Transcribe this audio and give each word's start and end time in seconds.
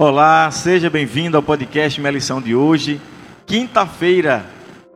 Olá, 0.00 0.48
seja 0.52 0.88
bem-vindo 0.88 1.36
ao 1.36 1.42
podcast 1.42 2.00
Minha 2.00 2.12
Lição 2.12 2.40
de 2.40 2.54
hoje. 2.54 3.00
Quinta-feira, 3.44 4.46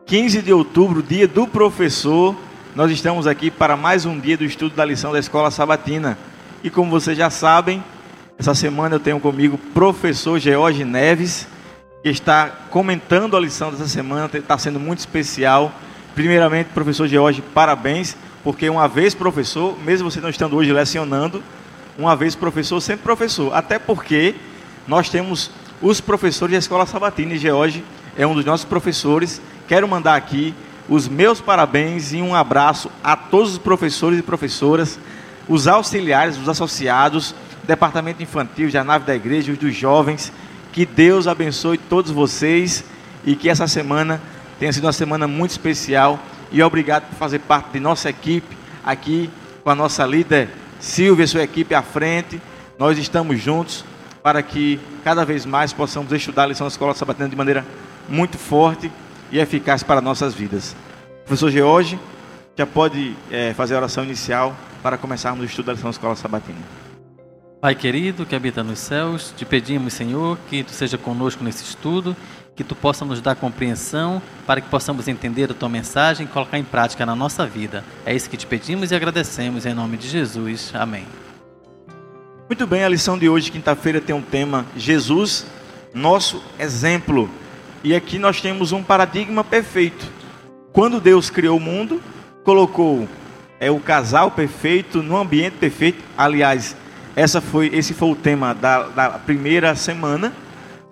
15 0.06 0.40
de 0.40 0.52
outubro, 0.52 1.02
dia 1.02 1.26
do 1.26 1.44
professor. 1.44 2.36
Nós 2.72 2.88
estamos 2.92 3.26
aqui 3.26 3.50
para 3.50 3.76
mais 3.76 4.06
um 4.06 4.16
dia 4.16 4.36
do 4.36 4.44
estudo 4.44 4.76
da 4.76 4.84
lição 4.84 5.10
da 5.12 5.18
Escola 5.18 5.50
Sabatina. 5.50 6.16
E 6.62 6.70
como 6.70 6.88
vocês 6.88 7.18
já 7.18 7.30
sabem, 7.30 7.82
essa 8.38 8.54
semana 8.54 8.94
eu 8.94 9.00
tenho 9.00 9.18
comigo 9.18 9.56
o 9.56 9.72
professor 9.72 10.38
George 10.38 10.84
Neves, 10.84 11.48
que 12.00 12.08
está 12.08 12.46
comentando 12.70 13.36
a 13.36 13.40
lição 13.40 13.72
dessa 13.72 13.88
semana, 13.88 14.30
está 14.32 14.56
sendo 14.56 14.78
muito 14.78 15.00
especial. 15.00 15.72
Primeiramente, 16.14 16.68
professor 16.68 17.08
George, 17.08 17.42
parabéns, 17.52 18.16
porque 18.44 18.70
uma 18.70 18.86
vez 18.86 19.16
professor, 19.16 19.76
mesmo 19.84 20.08
você 20.08 20.20
não 20.20 20.28
estando 20.28 20.54
hoje 20.54 20.72
lecionando, 20.72 21.42
uma 21.98 22.14
vez 22.14 22.36
professor, 22.36 22.80
sempre 22.80 23.02
professor. 23.02 23.52
Até 23.52 23.80
porque 23.80 24.36
nós 24.86 25.08
temos 25.08 25.50
os 25.80 26.00
professores 26.00 26.52
da 26.52 26.58
Escola 26.58 26.86
Sabatina 26.86 27.34
e 27.34 27.38
George 27.38 27.84
é 28.16 28.26
um 28.26 28.34
dos 28.34 28.44
nossos 28.44 28.64
professores. 28.64 29.40
Quero 29.66 29.88
mandar 29.88 30.16
aqui 30.16 30.54
os 30.88 31.08
meus 31.08 31.40
parabéns 31.40 32.12
e 32.12 32.20
um 32.20 32.34
abraço 32.34 32.90
a 33.02 33.16
todos 33.16 33.52
os 33.52 33.58
professores 33.58 34.18
e 34.18 34.22
professoras, 34.22 34.98
os 35.48 35.66
auxiliares, 35.66 36.36
os 36.36 36.48
associados, 36.48 37.34
departamento 37.64 38.22
infantil, 38.22 38.70
da 38.70 38.84
nave 38.84 39.06
da 39.06 39.14
igreja, 39.14 39.52
os 39.52 39.58
dos 39.58 39.74
jovens. 39.74 40.32
Que 40.72 40.84
Deus 40.84 41.26
abençoe 41.26 41.78
todos 41.78 42.10
vocês 42.10 42.84
e 43.24 43.36
que 43.36 43.48
essa 43.48 43.66
semana 43.66 44.20
tenha 44.58 44.72
sido 44.72 44.84
uma 44.84 44.92
semana 44.92 45.26
muito 45.26 45.50
especial. 45.50 46.18
E 46.50 46.62
obrigado 46.62 47.08
por 47.08 47.16
fazer 47.16 47.38
parte 47.40 47.72
de 47.72 47.80
nossa 47.80 48.10
equipe 48.10 48.56
aqui 48.84 49.30
com 49.62 49.70
a 49.70 49.74
nossa 49.74 50.04
líder 50.04 50.48
Silvia, 50.80 51.26
sua 51.26 51.42
equipe 51.42 51.74
à 51.74 51.82
frente. 51.82 52.40
Nós 52.78 52.98
estamos 52.98 53.40
juntos 53.40 53.84
para 54.22 54.42
que 54.42 54.80
cada 55.02 55.24
vez 55.24 55.44
mais 55.44 55.72
possamos 55.72 56.12
estudar 56.12 56.44
a 56.44 56.46
lição 56.46 56.66
da 56.66 56.70
Escola 56.70 56.94
Sabatina 56.94 57.28
de 57.28 57.36
maneira 57.36 57.64
muito 58.08 58.38
forte 58.38 58.90
e 59.30 59.38
eficaz 59.38 59.82
para 59.82 60.00
nossas 60.00 60.34
vidas. 60.34 60.76
Professor 61.24 61.50
George, 61.50 61.98
já 62.56 62.66
pode 62.66 63.16
é, 63.30 63.54
fazer 63.54 63.74
a 63.74 63.78
oração 63.78 64.04
inicial 64.04 64.54
para 64.82 64.98
começarmos 64.98 65.42
o 65.42 65.44
estudo 65.46 65.66
da 65.66 65.72
lição 65.72 65.90
da 65.90 65.94
Escola 65.94 66.14
Sabatina. 66.14 66.58
Pai 67.60 67.74
querido 67.74 68.26
que 68.26 68.34
habita 68.34 68.62
nos 68.62 68.80
céus, 68.80 69.32
te 69.36 69.44
pedimos, 69.44 69.92
Senhor, 69.92 70.36
que 70.50 70.64
tu 70.64 70.72
seja 70.72 70.98
conosco 70.98 71.44
nesse 71.44 71.62
estudo, 71.62 72.16
que 72.56 72.64
tu 72.64 72.74
possa 72.74 73.04
nos 73.04 73.20
dar 73.20 73.36
compreensão 73.36 74.20
para 74.46 74.60
que 74.60 74.68
possamos 74.68 75.06
entender 75.06 75.50
a 75.50 75.54
tua 75.54 75.68
mensagem 75.68 76.26
e 76.26 76.28
colocar 76.28 76.58
em 76.58 76.64
prática 76.64 77.06
na 77.06 77.14
nossa 77.14 77.46
vida. 77.46 77.84
É 78.04 78.14
isso 78.14 78.28
que 78.28 78.36
te 78.36 78.46
pedimos 78.46 78.90
e 78.90 78.94
agradecemos 78.96 79.64
em 79.64 79.74
nome 79.74 79.96
de 79.96 80.08
Jesus. 80.08 80.72
Amém. 80.74 81.06
Muito 82.52 82.66
bem, 82.66 82.84
a 82.84 82.88
lição 82.90 83.16
de 83.16 83.30
hoje, 83.30 83.50
quinta-feira, 83.50 83.98
tem 83.98 84.14
um 84.14 84.20
tema 84.20 84.66
Jesus, 84.76 85.46
nosso 85.94 86.44
exemplo. 86.58 87.30
E 87.82 87.94
aqui 87.94 88.18
nós 88.18 88.42
temos 88.42 88.72
um 88.72 88.82
paradigma 88.82 89.42
perfeito. 89.42 90.06
Quando 90.70 91.00
Deus 91.00 91.30
criou 91.30 91.56
o 91.56 91.60
mundo, 91.60 92.02
colocou 92.44 93.08
é 93.58 93.70
o 93.70 93.80
casal 93.80 94.32
perfeito 94.32 95.02
no 95.02 95.16
ambiente 95.16 95.54
perfeito. 95.54 96.04
Aliás, 96.14 96.76
essa 97.16 97.40
foi, 97.40 97.68
esse 97.72 97.94
foi 97.94 98.10
o 98.10 98.14
tema 98.14 98.52
da, 98.52 98.82
da 98.88 99.08
primeira 99.12 99.74
semana, 99.74 100.30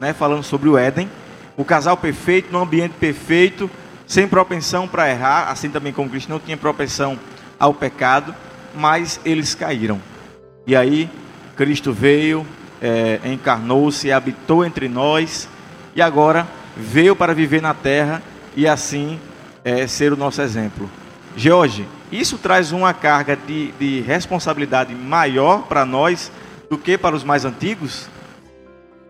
né, 0.01 0.15
falando 0.15 0.43
sobre 0.43 0.67
o 0.67 0.79
Éden. 0.79 1.11
O 1.59 1.65
casal 1.65 1.99
perfeito, 1.99 2.51
no 2.51 2.63
ambiente 2.63 2.95
perfeito, 2.99 3.71
sem 4.07 4.27
propensão 4.27 4.89
para 4.89 5.11
errar, 5.11 5.51
assim 5.51 5.69
também 5.69 5.93
como 5.93 6.09
Cristo 6.09 6.31
não 6.31 6.41
tinha 6.41 6.57
propensão 6.57 7.19
ao 7.59 7.75
pecado, 7.75 8.35
mas 8.75 9.21
eles 9.27 9.55
caíram. 9.55 10.01
E 10.67 10.75
aí, 10.75 11.11
Cristo 11.61 11.93
veio, 11.93 12.47
é, 12.81 13.21
encarnou-se, 13.27 14.11
habitou 14.11 14.65
entre 14.65 14.89
nós, 14.89 15.47
e 15.95 16.01
agora 16.01 16.49
veio 16.75 17.15
para 17.15 17.35
viver 17.35 17.61
na 17.61 17.75
terra 17.75 18.23
e 18.57 18.67
assim 18.67 19.21
é, 19.63 19.87
ser 19.87 20.11
o 20.11 20.17
nosso 20.17 20.41
exemplo. 20.41 20.89
George, 21.37 21.87
isso 22.11 22.39
traz 22.39 22.73
uma 22.73 22.95
carga 22.95 23.37
de, 23.37 23.73
de 23.73 24.01
responsabilidade 24.01 24.95
maior 24.95 25.65
para 25.65 25.85
nós 25.85 26.33
do 26.71 26.79
que 26.79 26.97
para 26.97 27.15
os 27.15 27.23
mais 27.23 27.45
antigos? 27.45 28.09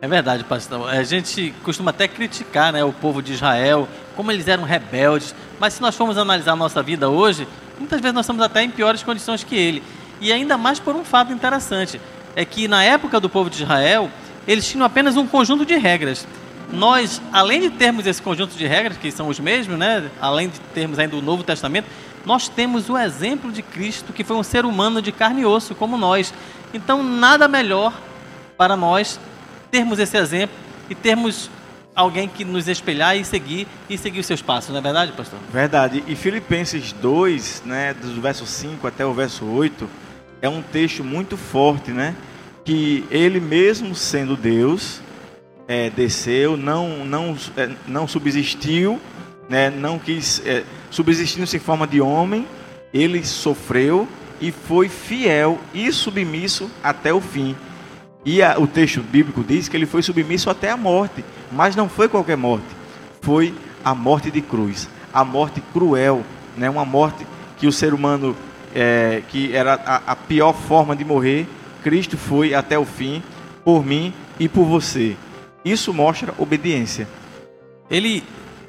É 0.02 0.08
verdade, 0.08 0.42
pastor. 0.42 0.90
A 0.90 1.04
gente 1.04 1.54
costuma 1.62 1.90
até 1.92 2.08
criticar 2.08 2.72
né, 2.72 2.82
o 2.82 2.92
povo 2.92 3.22
de 3.22 3.32
Israel, 3.32 3.88
como 4.16 4.32
eles 4.32 4.48
eram 4.48 4.64
rebeldes, 4.64 5.36
mas 5.60 5.74
se 5.74 5.80
nós 5.80 5.94
formos 5.94 6.18
analisar 6.18 6.54
a 6.54 6.56
nossa 6.56 6.82
vida 6.82 7.08
hoje, 7.08 7.46
muitas 7.78 8.00
vezes 8.00 8.12
nós 8.12 8.24
estamos 8.24 8.42
até 8.42 8.60
em 8.60 8.70
piores 8.70 9.04
condições 9.04 9.44
que 9.44 9.54
ele. 9.54 9.84
E 10.20 10.32
ainda 10.32 10.58
mais 10.58 10.80
por 10.80 10.96
um 10.96 11.04
fato 11.04 11.32
interessante: 11.32 12.00
é 12.36 12.44
que 12.44 12.68
na 12.68 12.82
época 12.84 13.20
do 13.20 13.28
povo 13.28 13.50
de 13.50 13.62
Israel, 13.62 14.10
eles 14.46 14.68
tinham 14.68 14.84
apenas 14.84 15.16
um 15.16 15.26
conjunto 15.26 15.64
de 15.64 15.76
regras. 15.76 16.26
Nós, 16.72 17.20
além 17.32 17.60
de 17.60 17.70
termos 17.70 18.06
esse 18.06 18.22
conjunto 18.22 18.56
de 18.56 18.66
regras, 18.66 18.96
que 18.96 19.10
são 19.10 19.28
os 19.28 19.40
mesmos, 19.40 19.78
né, 19.78 20.08
além 20.20 20.48
de 20.48 20.60
termos 20.72 20.98
ainda 20.98 21.16
o 21.16 21.22
Novo 21.22 21.42
Testamento, 21.42 21.88
nós 22.24 22.48
temos 22.48 22.88
o 22.88 22.96
exemplo 22.96 23.50
de 23.50 23.62
Cristo, 23.62 24.12
que 24.12 24.22
foi 24.22 24.36
um 24.36 24.42
ser 24.42 24.64
humano 24.64 25.02
de 25.02 25.10
carne 25.10 25.42
e 25.42 25.46
osso, 25.46 25.74
como 25.74 25.96
nós. 25.96 26.32
Então, 26.72 27.02
nada 27.02 27.48
melhor 27.48 27.92
para 28.56 28.76
nós 28.76 29.18
termos 29.70 29.98
esse 29.98 30.16
exemplo 30.16 30.54
e 30.88 30.94
termos 30.94 31.50
alguém 31.94 32.28
que 32.28 32.44
nos 32.44 32.68
espelhar 32.68 33.16
e 33.16 33.24
seguir 33.24 33.66
e 33.88 33.98
seguir 33.98 34.20
os 34.20 34.26
seus 34.26 34.42
passos, 34.42 34.70
não 34.70 34.78
é 34.78 34.82
verdade, 34.82 35.12
pastor? 35.12 35.38
Verdade. 35.52 36.04
E 36.06 36.14
Filipenses 36.14 36.92
2, 36.92 37.62
né, 37.64 37.94
do 37.94 38.20
verso 38.20 38.46
5 38.46 38.86
até 38.86 39.04
o 39.04 39.12
verso 39.12 39.44
8, 39.44 39.88
é 40.42 40.48
um 40.48 40.62
texto 40.62 41.04
muito 41.04 41.36
forte, 41.36 41.90
né? 41.90 42.14
Que 42.64 43.04
ele 43.10 43.40
mesmo 43.40 43.94
sendo 43.94 44.36
Deus, 44.36 45.00
é, 45.70 45.88
desceu, 45.88 46.56
não, 46.56 47.04
não, 47.04 47.36
é, 47.56 47.70
não 47.86 48.08
subsistiu, 48.08 49.00
né? 49.48 49.70
não 49.70 49.98
quis, 49.98 50.42
é, 50.44 50.64
subsistindo-se 50.90 51.56
em 51.56 51.60
forma 51.60 51.86
de 51.86 52.00
homem, 52.00 52.46
ele 52.92 53.24
sofreu 53.24 54.08
e 54.40 54.50
foi 54.50 54.88
fiel 54.88 55.58
e 55.72 55.92
submisso 55.92 56.70
até 56.82 57.12
o 57.12 57.20
fim. 57.20 57.54
E 58.24 58.42
a, 58.42 58.58
o 58.58 58.66
texto 58.66 59.00
bíblico 59.00 59.44
diz 59.44 59.68
que 59.68 59.76
ele 59.76 59.86
foi 59.86 60.02
submisso 60.02 60.50
até 60.50 60.70
a 60.70 60.76
morte, 60.76 61.24
mas 61.52 61.76
não 61.76 61.88
foi 61.88 62.08
qualquer 62.08 62.36
morte, 62.36 62.66
foi 63.20 63.54
a 63.84 63.94
morte 63.94 64.30
de 64.30 64.40
cruz, 64.40 64.88
a 65.12 65.24
morte 65.24 65.62
cruel, 65.72 66.24
né? 66.56 66.68
uma 66.68 66.84
morte 66.84 67.26
que 67.58 67.66
o 67.66 67.72
ser 67.72 67.94
humano, 67.94 68.36
é, 68.74 69.22
que 69.28 69.54
era 69.54 69.74
a, 69.74 70.12
a 70.12 70.16
pior 70.16 70.52
forma 70.52 70.94
de 70.94 71.04
morrer, 71.04 71.46
Cristo 71.82 72.16
foi 72.16 72.54
até 72.54 72.78
o 72.78 72.84
fim 72.84 73.22
por 73.64 73.84
mim 73.84 74.12
e 74.38 74.48
por 74.48 74.64
você. 74.64 75.16
Isso 75.64 75.92
mostra 75.92 76.34
obediência. 76.38 77.06
Ele 77.90 78.22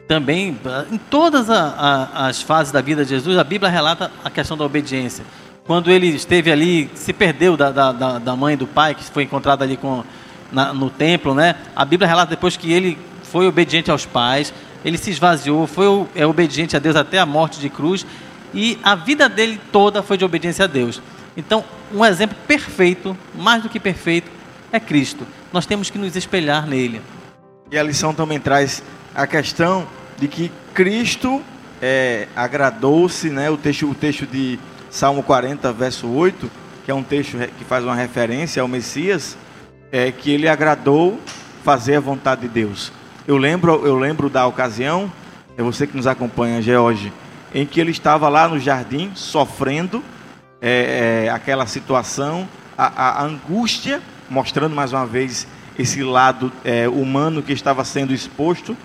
também, 0.08 0.58
em 0.92 0.98
todas 0.98 1.50
a, 1.50 1.68
a, 1.78 2.28
as 2.28 2.42
fases 2.42 2.72
da 2.72 2.82
vida 2.82 3.04
de 3.04 3.12
Jesus, 3.12 3.38
a 3.38 3.44
Bíblia 3.44 3.72
relata 3.72 4.12
a 4.24 4.30
questão 4.30 4.58
da 4.58 4.66
obediência. 4.66 5.24
Quando 5.66 5.90
ele 5.90 6.08
esteve 6.08 6.52
ali, 6.52 6.90
se 6.96 7.14
perdeu 7.14 7.56
da, 7.56 7.72
da, 7.72 8.20
da 8.20 8.36
mãe 8.36 8.58
do 8.58 8.68
pai, 8.68 8.96
que 8.96 9.04
foi 9.04 9.24
encontrado 9.24 9.62
ali 9.62 9.78
com, 9.78 10.04
na, 10.52 10.74
no 10.74 10.90
templo, 10.90 11.34
né? 11.34 11.56
A 11.76 11.86
Bíblia 11.86 12.08
relata 12.08 12.32
depois 12.32 12.58
que 12.58 12.74
ele 12.74 12.98
foi 13.24 13.48
obediente 13.48 13.90
aos 13.90 14.06
pais, 14.06 14.54
ele 14.84 14.98
se 14.98 15.12
esvaziou, 15.12 15.66
foi 15.68 15.86
é, 16.16 16.26
obediente 16.26 16.76
a 16.76 16.80
Deus 16.80 16.96
até 16.96 17.20
a 17.20 17.26
morte 17.26 17.60
de 17.60 17.70
cruz, 17.70 18.06
e 18.54 18.78
a 18.84 18.96
vida 18.96 19.30
dele 19.30 19.60
toda 19.72 20.04
foi 20.04 20.18
de 20.18 20.26
obediência 20.26 20.66
a 20.66 20.68
Deus. 20.68 21.02
Então, 21.36 21.64
um 21.94 22.06
exemplo 22.06 22.38
perfeito, 22.48 23.18
mais 23.36 23.64
do 23.64 23.70
que 23.70 23.80
perfeito, 23.80 24.30
é 24.72 24.80
Cristo. 24.80 25.26
Nós 25.52 25.66
temos 25.66 25.90
que 25.90 25.98
nos 25.98 26.16
espelhar 26.16 26.68
nele. 26.68 27.02
E 27.72 27.78
a 27.78 27.84
lição 27.84 28.14
também 28.14 28.40
traz 28.40 28.84
a 29.16 29.26
questão 29.26 29.88
de 30.18 30.28
que 30.28 30.52
Cristo 30.74 31.42
é, 31.82 32.28
agradou-se, 32.36 33.30
né? 33.30 33.50
O 33.50 33.58
texto, 33.58 33.90
o 33.90 33.96
texto 33.96 34.26
de 34.26 34.60
Salmo 34.90 35.24
40, 35.24 35.72
verso 35.74 36.08
8, 36.08 36.52
que 36.86 36.92
é 36.92 36.94
um 36.94 37.04
texto 37.04 37.38
que 37.58 37.64
faz 37.64 37.84
uma 37.84 37.96
referência 37.96 38.62
ao 38.62 38.68
Messias, 38.68 39.38
é 39.92 40.12
que 40.12 40.32
ele 40.32 40.48
agradou 40.48 41.20
fazer 41.64 41.96
a 41.96 42.00
vontade 42.00 42.42
de 42.42 42.48
Deus. 42.48 42.92
Eu 43.28 43.38
lembro, 43.38 43.86
eu 43.86 43.98
lembro 43.98 44.30
da 44.30 44.46
ocasião, 44.48 45.12
é 45.58 45.64
você 45.64 45.86
que 45.86 45.96
nos 45.96 46.08
acompanha, 46.08 46.62
George, 46.62 47.12
em 47.54 47.66
que 47.66 47.80
ele 47.80 47.92
estava 47.92 48.30
lá 48.30 48.48
no 48.48 48.60
jardim 48.60 49.12
sofrendo 49.16 50.04
é, 50.62 51.26
é, 51.26 51.30
aquela 51.30 51.66
situação, 51.66 52.48
a, 52.78 53.20
a, 53.20 53.24
angústia, 53.24 54.02
mostrando 54.30 54.76
mais 54.76 54.94
uma 54.94 55.06
vez 55.06 55.48
esse 55.78 56.04
lado 56.04 56.52
é, 56.64 56.88
humano 56.88 57.42
que 57.42 57.54
estava 57.54 57.84
sendo 57.84 58.14
exposto 58.14 58.78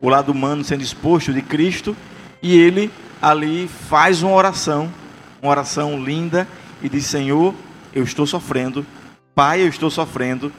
o 0.00 0.08
lado 0.08 0.30
humano 0.30 0.62
sendo 0.62 0.82
exposto 0.82 1.32
de 1.32 1.42
Cristo, 1.42 1.96
e 2.42 2.56
ele 2.56 2.90
ali 3.20 3.68
faz 3.68 4.22
uma 4.22 4.32
oração, 4.32 4.92
uma 5.40 5.50
oração 5.50 6.02
linda, 6.02 6.46
e 6.82 6.88
diz: 6.88 7.06
Senhor, 7.06 7.54
eu 7.92 8.04
estou 8.04 8.26
sofrendo, 8.26 8.86
Pai, 9.34 9.62
eu 9.62 9.68
estou 9.68 9.90
sofrendo. 9.90 10.52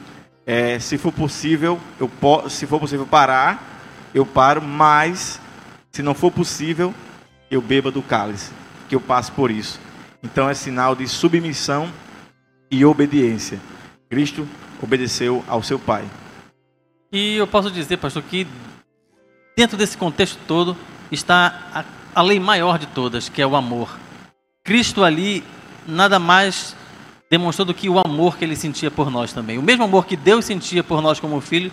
É, 0.46 0.78
se 0.78 0.96
for 0.96 1.12
possível, 1.12 1.78
eu 2.00 2.10
se 2.48 2.66
for 2.66 2.80
possível 2.80 3.06
parar, 3.06 3.62
eu 4.14 4.24
paro, 4.24 4.62
mas 4.62 5.40
se 5.92 6.02
não 6.02 6.14
for 6.14 6.30
possível, 6.30 6.94
eu 7.50 7.60
beba 7.60 7.90
do 7.90 8.02
cálice, 8.02 8.52
que 8.88 8.94
eu 8.94 9.00
passe 9.00 9.30
por 9.32 9.50
isso. 9.50 9.80
Então 10.22 10.48
é 10.48 10.54
sinal 10.54 10.94
de 10.94 11.06
submissão 11.06 11.90
e 12.70 12.84
obediência. 12.84 13.58
Cristo 14.08 14.46
obedeceu 14.82 15.44
ao 15.46 15.62
seu 15.62 15.78
Pai. 15.78 16.04
E 17.12 17.36
eu 17.36 17.46
posso 17.46 17.70
dizer, 17.70 17.96
pastor, 17.96 18.22
que 18.22 18.46
dentro 19.56 19.76
desse 19.76 19.96
contexto 19.96 20.38
todo 20.46 20.76
está 21.10 21.68
a, 21.72 21.84
a 22.14 22.22
lei 22.22 22.38
maior 22.38 22.78
de 22.78 22.86
todas, 22.86 23.28
que 23.28 23.40
é 23.40 23.46
o 23.46 23.56
amor. 23.56 23.98
Cristo 24.62 25.02
ali 25.02 25.42
nada 25.86 26.18
mais 26.18 26.76
demonstrou 27.30 27.66
do 27.66 27.74
que 27.74 27.88
o 27.88 27.98
amor 27.98 28.36
que 28.36 28.44
ele 28.44 28.56
sentia 28.56 28.90
por 28.90 29.10
nós 29.10 29.32
também. 29.32 29.58
O 29.58 29.62
mesmo 29.62 29.84
amor 29.84 30.06
que 30.06 30.16
Deus 30.16 30.44
sentia 30.44 30.82
por 30.82 31.00
nós 31.00 31.20
como 31.20 31.40
filho, 31.40 31.72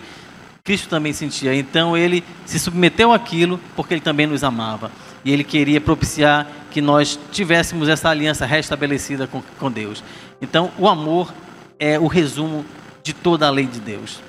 Cristo 0.66 0.88
também 0.88 1.12
sentia. 1.12 1.54
Então 1.54 1.96
ele 1.96 2.24
se 2.44 2.58
submeteu 2.58 3.12
àquilo 3.12 3.58
porque 3.76 3.94
ele 3.94 4.00
também 4.00 4.26
nos 4.26 4.42
amava. 4.42 4.90
E 5.24 5.32
ele 5.32 5.44
queria 5.44 5.80
propiciar 5.80 6.46
que 6.70 6.80
nós 6.80 7.18
tivéssemos 7.30 7.88
essa 7.88 8.10
aliança 8.10 8.44
restabelecida 8.44 9.26
com, 9.28 9.40
com 9.58 9.70
Deus. 9.70 10.02
Então 10.42 10.70
o 10.76 10.88
amor 10.88 11.32
é 11.78 11.98
o 11.98 12.08
resumo 12.08 12.64
de 13.02 13.14
toda 13.14 13.46
a 13.46 13.50
lei 13.50 13.64
de 13.64 13.78
Deus. 13.78 14.20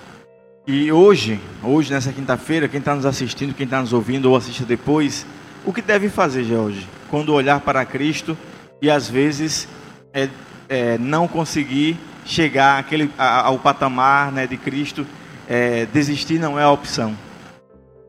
E 0.68 0.92
hoje, 0.92 1.40
hoje 1.64 1.92
nessa 1.92 2.14
quinta-feira, 2.14 2.68
quem 2.68 2.80
está 2.80 2.94
nos 2.94 3.06
assistindo, 3.06 3.54
quem 3.56 3.64
está 3.64 3.82
nos 3.82 3.92
ouvindo 3.92 4.30
ou 4.30 4.36
assiste 4.36 4.64
depois, 4.64 5.26
o 5.66 5.74
que 5.74 5.82
deve 5.82 6.08
fazer, 6.08 6.44
Jorge, 6.44 6.88
quando 7.10 7.34
olhar 7.34 7.62
para 7.62 7.84
Cristo 7.84 8.38
e 8.82 8.92
às 8.92 9.10
vezes 9.10 9.68
é, 10.14 10.30
é, 10.70 10.98
não 10.98 11.28
conseguir 11.28 11.98
chegar 12.26 12.80
àquele, 12.80 13.10
ao 13.18 13.58
patamar 13.58 14.32
né, 14.32 14.46
de 14.46 14.58
Cristo, 14.58 15.08
é, 15.48 15.86
desistir 15.86 16.40
não 16.40 16.60
é 16.60 16.64
a 16.64 16.72
opção. 16.72 17.16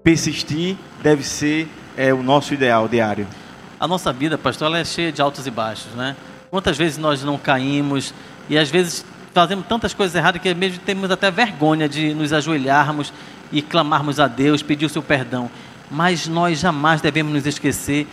Persistir 0.03 0.77
deve 1.03 1.23
ser 1.23 1.69
é, 1.97 2.13
o 2.13 2.23
nosso 2.23 2.55
ideal 2.55 2.89
diário. 2.89 3.27
A 3.79 3.87
nossa 3.87 4.13
vida, 4.13 4.37
pastor, 4.37 4.67
ela 4.67 4.79
é 4.79 4.85
cheia 4.85 5.13
de 5.13 5.23
altos 5.23 5.47
e 5.47 5.51
baixos, 5.51 5.93
né? 5.95 6.17
Quantas 6.51 6.77
vezes 6.77 6.99
nós 6.99 7.23
não 7.23 7.39
caímos 7.39 8.13
e 8.49 8.59
às 8.59 8.71
vezes 8.71 9.05
fazemos 9.33 9.67
tantas 9.67 9.95
coisas 9.95 10.15
erradas 10.17 10.41
que 10.41 10.53
mesmo 10.55 10.79
temos 10.85 11.11
até 11.11 11.31
vergonha 11.31 11.89
de 11.89 12.15
nos 12.15 12.33
ajoelharmos 12.33 13.13
e 13.53 13.63
clamarmos 13.63 14.19
a 14.19 14.27
Deus, 14.27 14.63
pedir 14.63 14.87
o 14.87 14.89
seu 14.89 15.03
perdão. 15.03 15.51
Mas 15.91 16.27
nós 16.27 16.59
jamais 16.59 17.01
devemos 17.01 17.33
nos 17.33 17.47
esquecer 17.47 18.07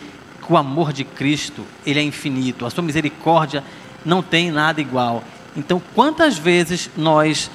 que 0.44 0.52
o 0.52 0.56
amor 0.56 0.92
de 0.92 1.02
Cristo, 1.02 1.64
ele 1.84 1.98
é 1.98 2.02
infinito. 2.02 2.64
A 2.64 2.70
sua 2.70 2.82
misericórdia 2.82 3.64
não 4.04 4.22
tem 4.22 4.50
nada 4.50 4.80
igual. 4.80 5.24
Então, 5.56 5.82
quantas 5.94 6.38
vezes 6.38 6.90
nós 6.96 7.50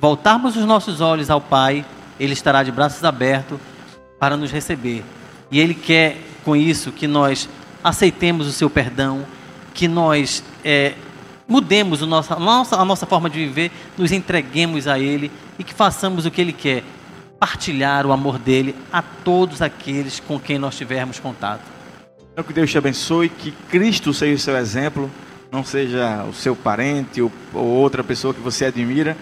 voltarmos 0.00 0.56
os 0.56 0.64
nossos 0.64 1.00
olhos 1.00 1.30
ao 1.30 1.40
Pai, 1.40 1.84
Ele 2.18 2.32
estará 2.32 2.62
de 2.62 2.72
braços 2.72 3.04
abertos 3.04 3.58
para 4.18 4.36
nos 4.36 4.50
receber. 4.50 5.04
E 5.50 5.60
Ele 5.60 5.74
quer, 5.74 6.18
com 6.44 6.56
isso, 6.56 6.90
que 6.90 7.06
nós 7.06 7.48
aceitemos 7.84 8.46
o 8.46 8.52
seu 8.52 8.70
perdão, 8.70 9.24
que 9.74 9.86
nós 9.86 10.42
é, 10.64 10.94
mudemos 11.46 12.02
a 12.02 12.06
nossa, 12.06 12.34
a, 12.34 12.38
nossa, 12.38 12.76
a 12.76 12.84
nossa 12.84 13.06
forma 13.06 13.28
de 13.28 13.38
viver, 13.38 13.70
nos 13.98 14.12
entreguemos 14.12 14.86
a 14.86 14.98
Ele 14.98 15.30
e 15.58 15.64
que 15.64 15.74
façamos 15.74 16.24
o 16.24 16.30
que 16.30 16.40
Ele 16.40 16.52
quer, 16.52 16.82
partilhar 17.38 18.06
o 18.06 18.12
amor 18.12 18.38
dele 18.38 18.74
a 18.92 19.02
todos 19.02 19.62
aqueles 19.62 20.20
com 20.20 20.38
quem 20.38 20.58
nós 20.58 20.76
tivermos 20.76 21.18
contato. 21.18 21.62
Então, 22.32 22.44
que 22.44 22.52
Deus 22.52 22.70
te 22.70 22.78
abençoe, 22.78 23.28
que 23.28 23.50
Cristo 23.68 24.14
seja 24.14 24.34
o 24.34 24.38
seu 24.38 24.56
exemplo, 24.56 25.10
não 25.50 25.64
seja 25.64 26.24
o 26.24 26.32
seu 26.32 26.54
parente 26.54 27.20
ou, 27.20 27.32
ou 27.52 27.66
outra 27.66 28.04
pessoa 28.04 28.32
que 28.32 28.40
você 28.40 28.66
admira, 28.66 29.16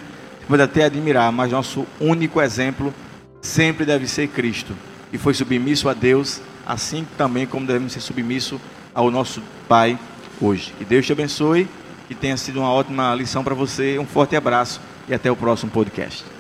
pode 0.49 0.63
até 0.63 0.85
admirar, 0.85 1.31
mas 1.31 1.53
nosso 1.53 1.87
único 2.01 2.41
exemplo 2.41 2.93
sempre 3.41 3.85
deve 3.85 4.09
ser 4.09 4.29
Cristo. 4.29 4.75
E 5.13 5.19
foi 5.19 5.35
submisso 5.35 5.89
a 5.89 5.95
Deus, 5.95 6.41
assim 6.67 7.07
também 7.17 7.47
como 7.47 7.67
devemos 7.67 7.93
ser 7.93 8.01
submissos 8.01 8.61
ao 8.95 9.11
nosso 9.11 9.43
Pai 9.69 9.99
hoje. 10.41 10.73
Que 10.79 10.85
Deus 10.85 11.07
te 11.07 11.13
abençoe, 11.13 11.69
que 12.07 12.15
tenha 12.15 12.37
sido 12.37 12.61
uma 12.61 12.73
ótima 12.73 13.15
lição 13.15 13.45
para 13.45 13.55
você. 13.55 13.99
Um 13.99 14.07
forte 14.07 14.35
abraço 14.35 14.81
e 15.09 15.15
até 15.15 15.31
o 15.31 15.37
próximo 15.37 15.71
podcast. 15.71 16.38